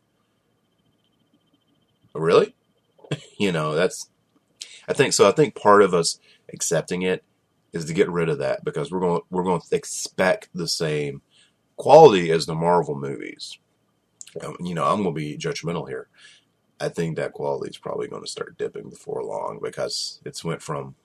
really? 2.14 2.56
you 3.40 3.52
know, 3.52 3.76
that's. 3.76 4.10
I 4.88 4.94
think 4.94 5.14
so. 5.14 5.28
I 5.28 5.32
think 5.32 5.56
part 5.56 5.82
of 5.82 5.94
us 5.94 6.20
accepting 6.52 7.04
it 7.04 7.24
is 7.74 7.86
to 7.86 7.94
get 7.94 8.10
rid 8.10 8.30
of 8.30 8.40
that 8.40 8.64
because 8.64 8.92
we're 8.92 9.00
going 9.00 9.22
we're 9.30 9.44
going 9.44 9.62
to 9.62 9.76
expect 9.76 10.50
the 10.54 10.68
same 10.68 11.22
quality 11.78 12.32
as 12.32 12.46
the 12.46 12.56
Marvel 12.56 12.96
movies. 12.96 13.58
Um, 14.42 14.58
you 14.60 14.76
know, 14.76 14.86
I'm 14.86 15.04
going 15.04 15.16
to 15.16 15.20
be 15.20 15.38
judgmental 15.38 15.88
here. 15.88 16.08
I 16.80 16.90
think 16.90 17.16
that 17.16 17.34
quality 17.34 17.70
is 17.70 17.78
probably 17.78 18.08
going 18.08 18.24
to 18.24 18.30
start 18.30 18.58
dipping 18.58 18.90
before 18.90 19.24
long 19.24 19.60
because 19.62 20.22
it's 20.24 20.44
went 20.44 20.62
from 20.62 20.96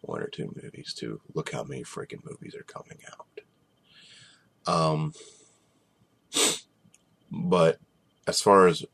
one 0.00 0.22
or 0.22 0.28
two 0.28 0.54
movies 0.62 0.94
to 0.94 1.20
look 1.34 1.52
how 1.52 1.62
many 1.62 1.82
freaking 1.82 2.24
movies 2.24 2.54
are 2.54 2.64
coming 2.64 2.98
out. 3.10 3.40
Um, 4.66 5.12
but 7.30 7.78
as 8.26 8.40
far 8.40 8.66
as 8.66 8.84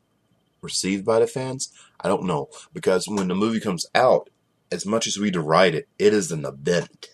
received 0.61 1.05
by 1.05 1.19
the 1.19 1.27
fans, 1.27 1.73
I 2.00 2.09
don't 2.09 2.25
know 2.25 2.49
because 2.73 3.07
when 3.09 3.29
the 3.29 3.35
movie 3.35 3.61
comes 3.61 3.87
out, 3.95 4.31
as 4.71 4.85
much 4.85 5.07
as 5.07 5.19
we 5.19 5.31
deride 5.31 5.75
it, 5.75 5.88
it 5.99 6.12
is 6.12 6.31
an 6.31 6.45
event. 6.45 7.09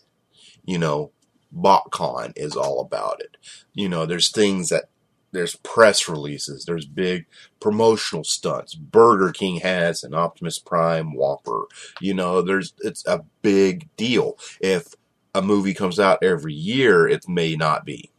You 0.65 0.79
know, 0.79 1.13
BotCon 1.55 2.33
is 2.37 2.57
all 2.57 2.81
about 2.81 3.21
it. 3.21 3.37
You 3.73 3.89
know, 3.89 4.07
there's 4.07 4.31
things 4.31 4.71
that 4.71 4.85
there's 5.33 5.57
press 5.57 6.09
releases, 6.09 6.65
there's 6.65 6.87
big 6.87 7.27
promotional 7.61 8.25
stunts. 8.25 8.75
Burger 8.75 9.33
King 9.33 9.57
has 9.61 10.05
an 10.05 10.15
Optimus 10.15 10.59
Prime 10.59 11.15
Whopper. 11.15 11.65
You 12.01 12.15
know, 12.15 12.41
there's 12.41 12.73
it's 12.81 13.05
a 13.07 13.25
big 13.43 13.89
deal. 13.97 14.39
If 14.61 14.95
a 15.35 15.43
movie 15.43 15.75
comes 15.75 15.99
out 15.99 16.23
every 16.23 16.55
year, 16.55 17.09
it 17.09 17.29
may 17.29 17.57
not 17.57 17.85
be. 17.85 18.11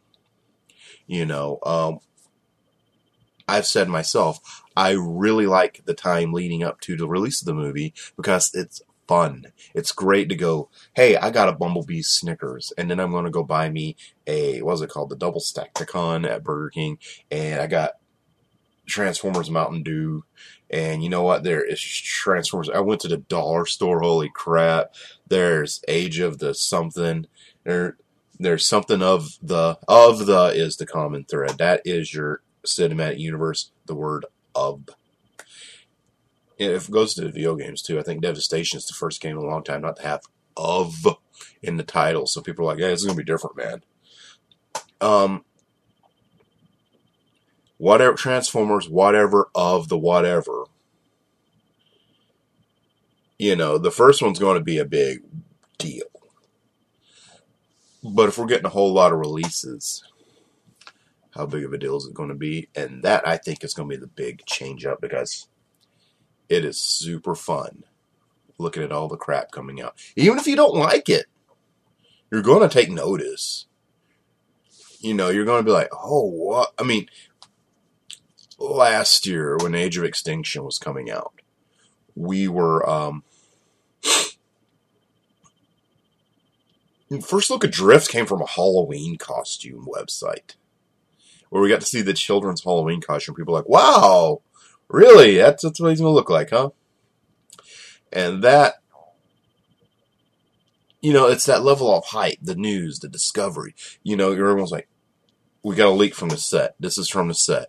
You 1.07 1.25
know, 1.25 1.59
um, 1.65 1.99
I've 3.47 3.65
said 3.65 3.89
myself, 3.89 4.63
I 4.75 4.91
really 4.91 5.45
like 5.45 5.83
the 5.85 5.93
time 5.93 6.33
leading 6.33 6.63
up 6.63 6.81
to 6.81 6.95
the 6.95 7.07
release 7.07 7.41
of 7.41 7.45
the 7.45 7.53
movie 7.53 7.93
because 8.15 8.51
it's 8.53 8.81
fun. 9.07 9.47
It's 9.73 9.91
great 9.91 10.29
to 10.29 10.35
go, 10.35 10.69
hey, 10.95 11.15
I 11.15 11.29
got 11.29 11.49
a 11.49 11.53
Bumblebee 11.53 12.01
Snickers, 12.01 12.73
and 12.77 12.89
then 12.89 12.99
I'm 12.99 13.11
going 13.11 13.25
to 13.25 13.31
go 13.31 13.43
buy 13.43 13.69
me 13.69 13.95
a, 14.25 14.61
what's 14.61 14.81
it 14.81 14.89
called, 14.89 15.09
the 15.09 15.15
Double 15.15 15.39
Stack 15.39 15.73
Pecan 15.75 16.25
at 16.25 16.43
Burger 16.43 16.69
King, 16.69 16.97
and 17.29 17.61
I 17.61 17.67
got 17.67 17.91
Transformers 18.85 19.49
Mountain 19.49 19.83
Dew, 19.83 20.23
and 20.69 21.03
you 21.03 21.09
know 21.09 21.23
what? 21.23 21.43
There 21.43 21.63
is 21.63 21.81
Transformers. 21.81 22.69
I 22.69 22.79
went 22.79 23.01
to 23.01 23.07
the 23.07 23.17
dollar 23.17 23.65
store. 23.65 24.01
Holy 24.01 24.29
crap! 24.29 24.93
There's 25.27 25.81
Age 25.87 26.19
of 26.19 26.39
the 26.39 26.53
something. 26.53 27.27
There, 27.63 27.97
there's 28.39 28.65
something 28.65 29.01
of 29.01 29.37
the 29.41 29.77
of 29.87 30.25
the 30.25 30.51
is 30.55 30.77
the 30.77 30.85
common 30.85 31.25
thread. 31.25 31.57
That 31.57 31.81
is 31.85 32.13
your 32.13 32.41
cinematic 32.65 33.19
universe. 33.19 33.71
The 33.85 33.95
word 33.95 34.25
of 34.53 34.89
if 36.57 36.87
it 36.87 36.91
goes 36.91 37.13
to 37.13 37.21
the 37.21 37.31
video 37.31 37.55
games 37.55 37.81
too, 37.81 37.99
I 37.99 38.03
think 38.03 38.21
Devastation 38.21 38.77
is 38.77 38.85
the 38.85 38.93
first 38.93 39.21
game 39.21 39.37
in 39.37 39.43
a 39.43 39.47
long 39.47 39.63
time 39.63 39.81
not 39.81 39.97
to 39.97 40.03
have 40.03 40.21
of 40.55 41.05
in 41.61 41.77
the 41.77 41.83
title. 41.83 42.27
So 42.27 42.41
people 42.41 42.65
are 42.65 42.73
like, 42.73 42.79
yeah, 42.79 42.87
this 42.87 43.01
is 43.01 43.05
gonna 43.05 43.17
be 43.17 43.23
different, 43.23 43.57
man. 43.57 43.83
Um, 45.01 45.43
whatever 47.77 48.15
Transformers, 48.15 48.89
whatever 48.89 49.49
of 49.53 49.89
the 49.89 49.97
whatever. 49.97 50.65
You 53.37 53.55
know, 53.55 53.77
the 53.77 53.91
first 53.91 54.21
one's 54.21 54.39
going 54.39 54.57
to 54.57 54.63
be 54.63 54.77
a 54.77 54.85
big 54.85 55.19
deal. 55.77 56.05
But 58.01 58.29
if 58.29 58.37
we're 58.37 58.45
getting 58.45 58.65
a 58.65 58.69
whole 58.69 58.93
lot 58.93 59.11
of 59.11 59.19
releases, 59.19 60.03
how 61.35 61.45
big 61.45 61.65
of 61.65 61.73
a 61.73 61.77
deal 61.77 61.97
is 61.97 62.05
it 62.05 62.13
going 62.13 62.29
to 62.29 62.35
be? 62.35 62.69
And 62.75 63.03
that 63.03 63.27
I 63.27 63.37
think 63.37 63.63
is 63.63 63.73
going 63.73 63.89
to 63.89 63.95
be 63.95 63.99
the 63.99 64.07
big 64.07 64.45
change 64.45 64.85
up 64.85 65.01
because 65.01 65.47
it 66.49 66.63
is 66.65 66.77
super 66.79 67.35
fun 67.35 67.83
looking 68.57 68.83
at 68.83 68.91
all 68.91 69.07
the 69.09 69.17
crap 69.17 69.51
coming 69.51 69.81
out. 69.81 69.95
Even 70.15 70.39
if 70.39 70.47
you 70.47 70.55
don't 70.55 70.75
like 70.75 71.09
it, 71.09 71.25
you're 72.31 72.41
going 72.41 72.67
to 72.67 72.73
take 72.73 72.89
notice. 72.89 73.65
you 74.99 75.13
know, 75.13 75.29
you're 75.29 75.45
going 75.45 75.59
to 75.63 75.65
be 75.65 75.71
like, 75.71 75.89
oh, 75.93 76.25
what? 76.25 76.73
I 76.79 76.83
mean, 76.83 77.07
last 78.57 79.27
year 79.27 79.57
when 79.57 79.75
Age 79.75 79.97
of 79.97 80.03
Extinction 80.03 80.63
was 80.63 80.79
coming 80.79 81.11
out, 81.11 81.33
we 82.15 82.47
were, 82.47 82.87
um, 82.89 83.23
first 87.21 87.49
look 87.49 87.63
at 87.63 87.71
Drift 87.71 88.09
came 88.09 88.25
from 88.25 88.41
a 88.41 88.47
Halloween 88.47 89.17
costume 89.17 89.87
website 89.87 90.55
where 91.49 91.61
we 91.61 91.69
got 91.69 91.81
to 91.81 91.85
see 91.85 92.01
the 92.01 92.13
children's 92.13 92.63
Halloween 92.63 93.01
costume. 93.01 93.35
People 93.35 93.53
were 93.53 93.59
like, 93.59 93.69
wow, 93.69 94.41
really? 94.87 95.37
That's, 95.37 95.63
that's 95.63 95.79
what 95.79 95.89
he's 95.89 95.99
going 95.99 96.11
to 96.11 96.15
look 96.15 96.29
like, 96.29 96.49
huh? 96.49 96.69
And 98.11 98.43
that 98.43 98.75
you 101.05 101.13
know, 101.13 101.27
it's 101.27 101.45
that 101.45 101.63
level 101.63 101.95
of 101.95 102.03
hype, 102.03 102.39
the 102.41 102.55
news, 102.55 102.97
the 102.97 103.07
discovery. 103.07 103.75
You 104.01 104.15
know, 104.15 104.31
everyone's 104.31 104.71
like, 104.71 104.89
we 105.61 105.75
got 105.75 105.89
a 105.89 105.91
leak 105.91 106.15
from 106.15 106.29
the 106.29 106.37
set. 106.37 106.73
This 106.79 106.97
is 106.97 107.09
from 107.09 107.27
the 107.27 107.35
set. 107.35 107.67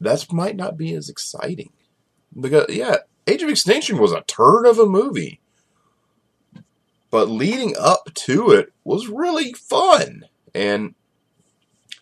That 0.00 0.32
might 0.32 0.56
not 0.56 0.78
be 0.78 0.94
as 0.94 1.10
exciting. 1.10 1.72
Because, 2.34 2.70
yeah, 2.70 3.00
Age 3.26 3.42
of 3.42 3.50
Extinction 3.50 3.98
was 3.98 4.12
a 4.12 4.22
turd 4.22 4.64
of 4.64 4.78
a 4.78 4.86
movie. 4.86 5.40
But 7.10 7.28
leading 7.28 7.74
up 7.78 8.08
to 8.14 8.50
it 8.50 8.72
was 8.82 9.08
really 9.08 9.52
fun. 9.52 10.24
And 10.54 10.94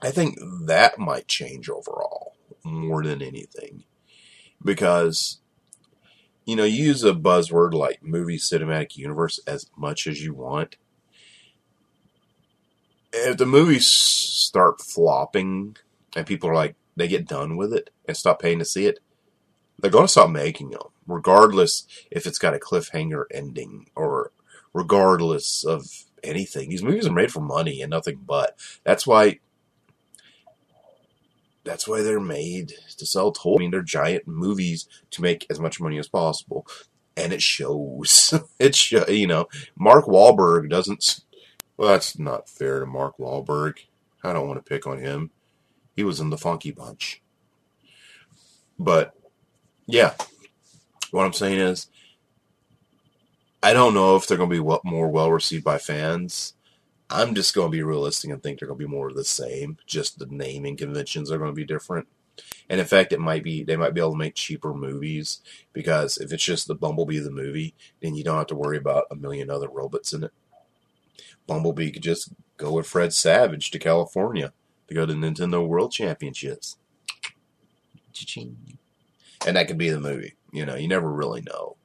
I 0.02 0.10
think 0.10 0.38
that 0.66 0.98
might 0.98 1.28
change 1.28 1.68
overall 1.68 2.34
more 2.64 3.02
than 3.02 3.22
anything. 3.22 3.84
Because 4.62 5.40
you 6.44 6.56
know, 6.56 6.64
you 6.64 6.84
use 6.84 7.04
a 7.04 7.12
buzzword 7.14 7.72
like 7.72 8.02
movie 8.02 8.38
cinematic 8.38 8.96
universe 8.96 9.40
as 9.46 9.66
much 9.76 10.06
as 10.06 10.22
you 10.22 10.34
want. 10.34 10.76
If 13.12 13.38
the 13.38 13.46
movies 13.46 13.86
start 13.86 14.80
flopping 14.80 15.76
and 16.14 16.26
people 16.26 16.50
are 16.50 16.54
like, 16.54 16.74
they 16.96 17.08
get 17.08 17.26
done 17.26 17.56
with 17.56 17.72
it 17.72 17.90
and 18.06 18.16
stop 18.16 18.40
paying 18.40 18.58
to 18.58 18.64
see 18.64 18.86
it, 18.86 19.00
they're 19.78 19.90
going 19.90 20.04
to 20.04 20.10
stop 20.12 20.30
making 20.30 20.70
them, 20.70 20.82
regardless 21.06 21.86
if 22.10 22.26
it's 22.26 22.38
got 22.38 22.54
a 22.54 22.58
cliffhanger 22.58 23.24
ending 23.32 23.86
or 23.96 24.32
regardless 24.72 25.64
of 25.64 25.86
anything. 26.22 26.68
These 26.68 26.82
movies 26.82 27.06
are 27.06 27.12
made 27.12 27.32
for 27.32 27.40
money 27.40 27.80
and 27.82 27.90
nothing 27.90 28.20
but. 28.26 28.56
That's 28.84 29.06
why 29.06 29.40
that's 31.64 31.88
why 31.88 32.02
they're 32.02 32.21
made 32.21 32.75
to 32.99 33.06
sell 33.06 33.33
toys. 33.33 33.56
I 33.56 33.61
mean, 33.61 33.71
they're 33.71 33.83
giant 33.83 34.28
movies 34.28 34.87
to 35.11 35.23
make 35.23 35.47
as 35.50 35.59
much 35.59 35.80
money 35.80 35.99
as 35.99 36.09
possible, 36.09 36.66
and 37.16 37.33
it 37.33 37.42
shows. 37.42 38.35
it 38.59 38.75
show, 38.75 39.06
you 39.09 39.26
know, 39.26 39.49
Mark 39.76 40.06
Wahlberg 40.06 40.68
doesn't. 40.68 41.21
Well, 41.76 41.88
that's 41.88 42.18
not 42.18 42.49
fair 42.49 42.80
to 42.80 42.87
Mark 42.87 43.18
Wahlberg. 43.18 43.78
I 44.23 44.33
don't 44.33 44.47
want 44.47 44.64
to 44.64 44.68
pick 44.68 44.87
on 44.87 44.99
him. 44.99 45.30
He 45.97 46.04
was 46.04 46.21
in 46.21 46.30
the 46.30 46.38
Funky 46.38 46.71
Bunch. 46.71 47.23
But 48.78 49.12
yeah, 49.87 50.14
what 51.11 51.25
I'm 51.25 51.33
saying 51.33 51.61
is, 51.61 51.88
I 53.62 53.73
don't 53.73 53.94
know 53.94 54.16
if 54.16 54.26
they're 54.26 54.37
going 54.38 54.50
to 54.50 54.62
be 54.62 54.80
more 54.85 55.09
well 55.09 55.30
received 55.33 55.64
by 55.64 55.78
fans 55.78 56.54
I'm 57.11 57.34
just 57.34 57.54
going 57.54 57.68
to 57.70 57.76
be 57.76 57.82
realistic 57.82 58.30
and 58.30 58.42
think 58.42 58.58
they're 58.58 58.68
going 58.68 58.79
to 58.79 58.87
be 58.87 58.90
more 58.90 59.09
of 59.09 59.14
the 59.14 59.24
same. 59.24 59.79
Just 59.87 60.18
the 60.18 60.26
naming 60.26 60.76
conventions 60.76 61.31
are 61.31 61.38
going 61.38 61.50
to 61.50 61.55
be 61.55 61.64
different. 61.64 62.09
And 62.68 62.81
in 62.81 62.87
fact, 62.87 63.12
it 63.12 63.20
might 63.20 63.44
be 63.44 63.62
they 63.62 63.76
might 63.76 63.94
be 63.94 64.00
able 64.00 64.12
to 64.12 64.18
make 64.18 64.35
cheaper 64.35 64.74
movies 64.74 65.40
because 65.72 66.16
if 66.18 66.33
it's 66.33 66.44
just 66.44 66.66
the 66.66 66.74
Bumblebee 66.74 67.18
the 67.18 67.31
movie, 67.31 67.74
then 68.02 68.14
you 68.14 68.24
don't 68.24 68.38
have 68.38 68.46
to 68.48 68.55
worry 68.55 68.76
about 68.76 69.05
a 69.11 69.16
million 69.16 69.50
other 69.50 69.68
robots 69.68 70.12
in 70.12 70.24
it. 70.24 70.33
Bumblebee 71.46 71.90
could 71.90 72.02
just 72.02 72.33
go 72.57 72.72
with 72.72 72.87
Fred 72.87 73.12
Savage 73.12 73.70
to 73.70 73.79
California 73.79 74.52
to 74.88 74.94
go 74.94 75.07
to 75.07 75.12
Nintendo 75.12 75.66
World 75.66 75.92
Championships. 75.92 76.79
And 79.46 79.57
that 79.57 79.68
could 79.68 79.79
be 79.79 79.90
the 79.90 80.00
movie. 80.00 80.35
You 80.52 80.64
know, 80.64 80.74
you 80.74 80.88
never 80.88 81.12
really 81.12 81.42
know. 81.42 81.76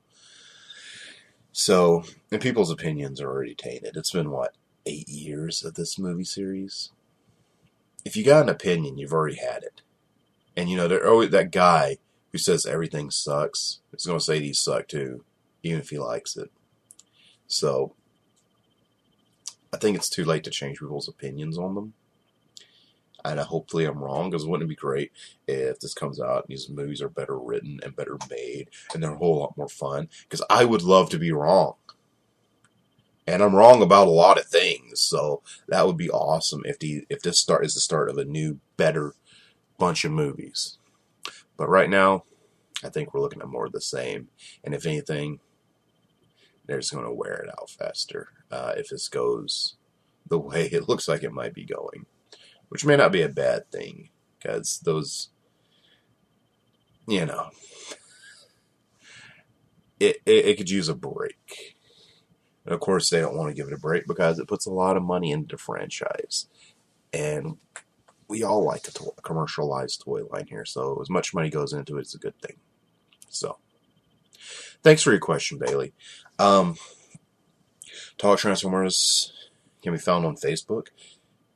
So, 1.52 2.04
and 2.32 2.42
people's 2.42 2.72
opinions 2.72 3.20
are 3.20 3.30
already 3.30 3.56
tainted. 3.56 3.98
It's 3.98 4.12
been 4.12 4.32
what 4.32 4.54
eight 4.90 5.08
years 5.08 5.64
of 5.64 5.76
this 5.76 6.00
movie 6.00 6.24
series. 6.24 6.92
If 8.04 8.18
you 8.18 8.24
got 8.24 8.44
an 8.44 8.50
opinion, 8.50 8.98
you've 8.98 9.14
already 9.14 9.38
had 9.38 9.64
it. 9.64 9.82
And 10.58 10.70
you 10.70 10.76
know, 10.76 10.88
there 10.88 11.08
always 11.08 11.30
that 11.30 11.52
guy 11.52 11.98
who 12.32 12.38
says 12.38 12.66
everything 12.66 13.12
sucks 13.12 13.80
is 13.94 14.06
going 14.06 14.20
to 14.20 14.24
say 14.24 14.40
these 14.40 14.60
suck 14.60 14.88
too, 14.88 15.24
even 15.64 15.80
if 15.80 15.90
he 15.90 16.00
likes 16.00 16.36
it. 16.36 16.52
So, 17.48 17.94
I 19.72 19.78
think 19.78 19.96
it's 19.96 20.10
too 20.10 20.26
late 20.26 20.44
to 20.46 20.50
change 20.50 20.80
people's 20.80 21.08
opinions 21.08 21.58
on 21.58 21.76
them. 21.76 21.94
And 23.24 23.40
uh, 23.40 23.46
hopefully 23.46 23.86
I'm 23.86 24.04
wrong, 24.04 24.30
because 24.30 24.46
wouldn't 24.46 24.68
it 24.68 24.74
be 24.74 24.76
great 24.76 25.12
if 25.48 25.80
this 25.80 25.94
comes 25.94 26.20
out 26.20 26.46
and 26.46 26.46
these 26.48 26.70
movies 26.70 27.02
are 27.02 27.10
better 27.10 27.38
written 27.38 27.80
and 27.84 27.96
better 27.96 28.18
made 28.30 28.70
and 28.94 29.04
they're 29.04 29.14
a 29.14 29.18
whole 29.18 29.40
lot 29.40 29.58
more 29.58 29.68
fun? 29.68 30.10
Because 30.24 30.44
I 30.50 30.66
would 30.66 30.82
love 30.82 31.10
to 31.12 31.20
be 31.20 31.32
wrong 31.32 31.76
and 33.30 33.44
I'm 33.44 33.56
wrong 33.56 33.82
about 33.82 34.08
a 34.08 34.12
lot 34.12 34.40
of 34.40 34.46
things. 34.46 35.00
So 35.02 35.42
that 35.68 35.86
would 35.86 35.98
be 35.98 36.10
awesome 36.10 36.64
if 36.66 36.80
the 36.80 37.06
if 37.10 37.22
this 37.22 37.40
start 37.40 37.66
is 37.66 37.74
the 37.76 37.80
start 37.80 38.10
of 38.10 38.18
a 38.18 38.26
new, 38.26 38.60
better 38.78 39.14
bunch 39.78 40.04
of 40.04 40.12
movies. 40.12 40.78
But 41.58 41.70
right 41.70 41.90
now, 41.90 42.24
I 42.84 42.90
think 42.90 43.14
we're 43.14 43.22
looking 43.22 43.42
at 43.42 43.48
more 43.48 43.66
of 43.66 43.72
the 43.72 43.82
same. 43.82 44.30
And 44.64 44.74
if 44.74 44.86
anything, 44.86 45.40
they're 46.66 46.80
just 46.80 46.94
going 46.94 47.06
to 47.06 47.14
wear 47.14 47.34
it 47.34 47.50
out 47.50 47.70
faster 47.70 48.30
uh, 48.52 48.74
if 48.78 48.90
this 48.90 49.08
goes 49.08 49.76
the 50.28 50.40
way 50.40 50.66
it 50.72 50.88
looks 50.88 51.08
like 51.08 51.24
it 51.24 51.34
might 51.34 51.54
be 51.54 51.66
going, 51.66 52.06
which 52.70 52.86
may 52.86 52.96
not 52.96 53.12
be 53.12 53.22
a 53.22 53.30
bad 53.30 53.70
thing 53.72 54.10
because 54.38 54.80
those, 54.84 55.30
you 57.08 57.26
know, 57.26 57.50
it, 60.00 60.18
it, 60.26 60.46
it 60.46 60.58
could 60.58 60.70
use 60.70 60.88
a 60.88 60.96
break. 60.96 61.76
And 62.70 62.76
of 62.76 62.82
course, 62.82 63.10
they 63.10 63.20
don't 63.20 63.36
want 63.36 63.50
to 63.50 63.56
give 63.56 63.66
it 63.66 63.74
a 63.74 63.80
break 63.80 64.06
because 64.06 64.38
it 64.38 64.48
puts 64.48 64.68
a 64.68 64.72
lot 64.72 64.96
of 64.96 65.02
money 65.02 65.32
into 65.32 65.56
the 65.56 65.58
franchise. 65.58 66.46
And 67.12 67.58
we 68.28 68.44
all 68.44 68.64
like 68.64 68.88
a, 68.88 68.92
to- 68.92 69.16
commercialized 69.24 70.02
toy 70.02 70.22
line 70.32 70.46
here, 70.48 70.66
so 70.66 71.00
as 71.02 71.10
much 71.10 71.34
money 71.34 71.50
goes 71.50 71.74
into 71.74 71.98
it, 71.98 72.02
it's 72.02 72.14
a 72.14 72.20
good 72.20 72.40
thing. 72.40 72.58
So, 73.28 73.58
thanks 74.84 75.02
for 75.02 75.10
your 75.10 75.20
question, 75.20 75.58
Bailey. 75.58 75.94
Um, 76.38 76.76
Talk 78.20 78.38
Transformers 78.38 79.34
can 79.82 79.94
be 79.94 79.98
found 79.98 80.28
on 80.28 80.36
Facebook. 80.36 80.90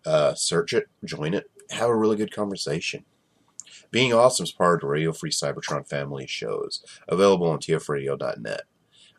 Uh, 0.03 0.33
search 0.33 0.73
it, 0.73 0.87
join 1.05 1.35
it, 1.35 1.45
have 1.69 1.89
a 1.89 1.95
really 1.95 2.17
good 2.17 2.33
conversation. 2.33 3.05
Being 3.91 4.15
Awesome 4.15 4.45
is 4.45 4.51
part 4.51 4.77
of 4.77 4.81
the 4.81 4.87
Radio 4.87 5.11
Free 5.13 5.29
Cybertron 5.29 5.87
family 5.87 6.25
shows, 6.25 6.83
available 7.07 7.51
on 7.51 7.59
tfradio.net. 7.59 8.61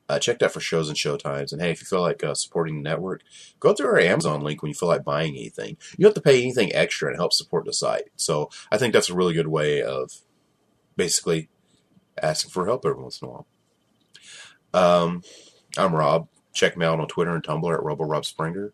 Uh, 0.08 0.18
check 0.18 0.38
that 0.38 0.52
for 0.52 0.60
shows 0.60 0.88
and 0.88 0.98
showtimes. 0.98 1.50
And 1.50 1.62
hey, 1.62 1.70
if 1.70 1.80
you 1.80 1.86
feel 1.86 2.02
like 2.02 2.22
uh, 2.22 2.34
supporting 2.34 2.76
the 2.76 2.82
network, 2.82 3.22
go 3.58 3.72
through 3.72 3.86
our 3.86 3.98
Amazon 3.98 4.42
link 4.42 4.62
when 4.62 4.68
you 4.68 4.74
feel 4.74 4.88
like 4.88 5.04
buying 5.04 5.34
anything. 5.34 5.78
You 5.96 6.02
don't 6.02 6.10
have 6.10 6.14
to 6.14 6.20
pay 6.20 6.42
anything 6.42 6.74
extra 6.74 7.08
and 7.08 7.16
help 7.16 7.32
support 7.32 7.64
the 7.64 7.72
site. 7.72 8.04
So 8.16 8.50
I 8.70 8.76
think 8.76 8.92
that's 8.92 9.08
a 9.08 9.14
really 9.14 9.32
good 9.32 9.48
way 9.48 9.82
of 9.82 10.10
basically 10.96 11.48
asking 12.22 12.50
for 12.50 12.66
help 12.66 12.84
every 12.84 13.02
once 13.02 13.20
in 13.22 13.28
a 13.28 13.30
while. 13.30 13.46
Um, 14.74 15.22
I'm 15.78 15.94
Rob. 15.94 16.28
Check 16.52 16.76
me 16.76 16.84
out 16.84 17.00
on 17.00 17.08
Twitter 17.08 17.34
and 17.34 17.42
Tumblr 17.42 17.74
at 17.74 17.80
RoboRobSpringer. 17.80 18.72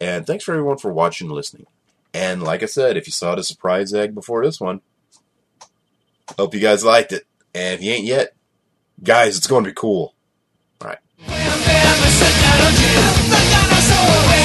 And 0.00 0.26
thanks 0.26 0.44
for 0.44 0.52
everyone 0.52 0.78
for 0.78 0.92
watching 0.92 1.28
and 1.28 1.34
listening. 1.34 1.66
And 2.12 2.42
like 2.42 2.62
I 2.62 2.66
said, 2.66 2.96
if 2.96 3.06
you 3.06 3.12
saw 3.12 3.34
the 3.34 3.42
surprise 3.42 3.92
egg 3.92 4.14
before 4.14 4.44
this 4.44 4.60
one, 4.60 4.80
hope 6.38 6.54
you 6.54 6.60
guys 6.60 6.84
liked 6.84 7.12
it. 7.12 7.24
And 7.54 7.74
if 7.74 7.82
you 7.82 7.92
ain't 7.92 8.06
yet, 8.06 8.34
guys, 9.02 9.36
it's 9.36 9.46
going 9.46 9.64
to 9.64 9.70
be 9.70 9.74
cool 9.74 10.13
melodies 12.56 13.30
that 13.30 13.44
got 13.50 13.78
us. 13.78 14.43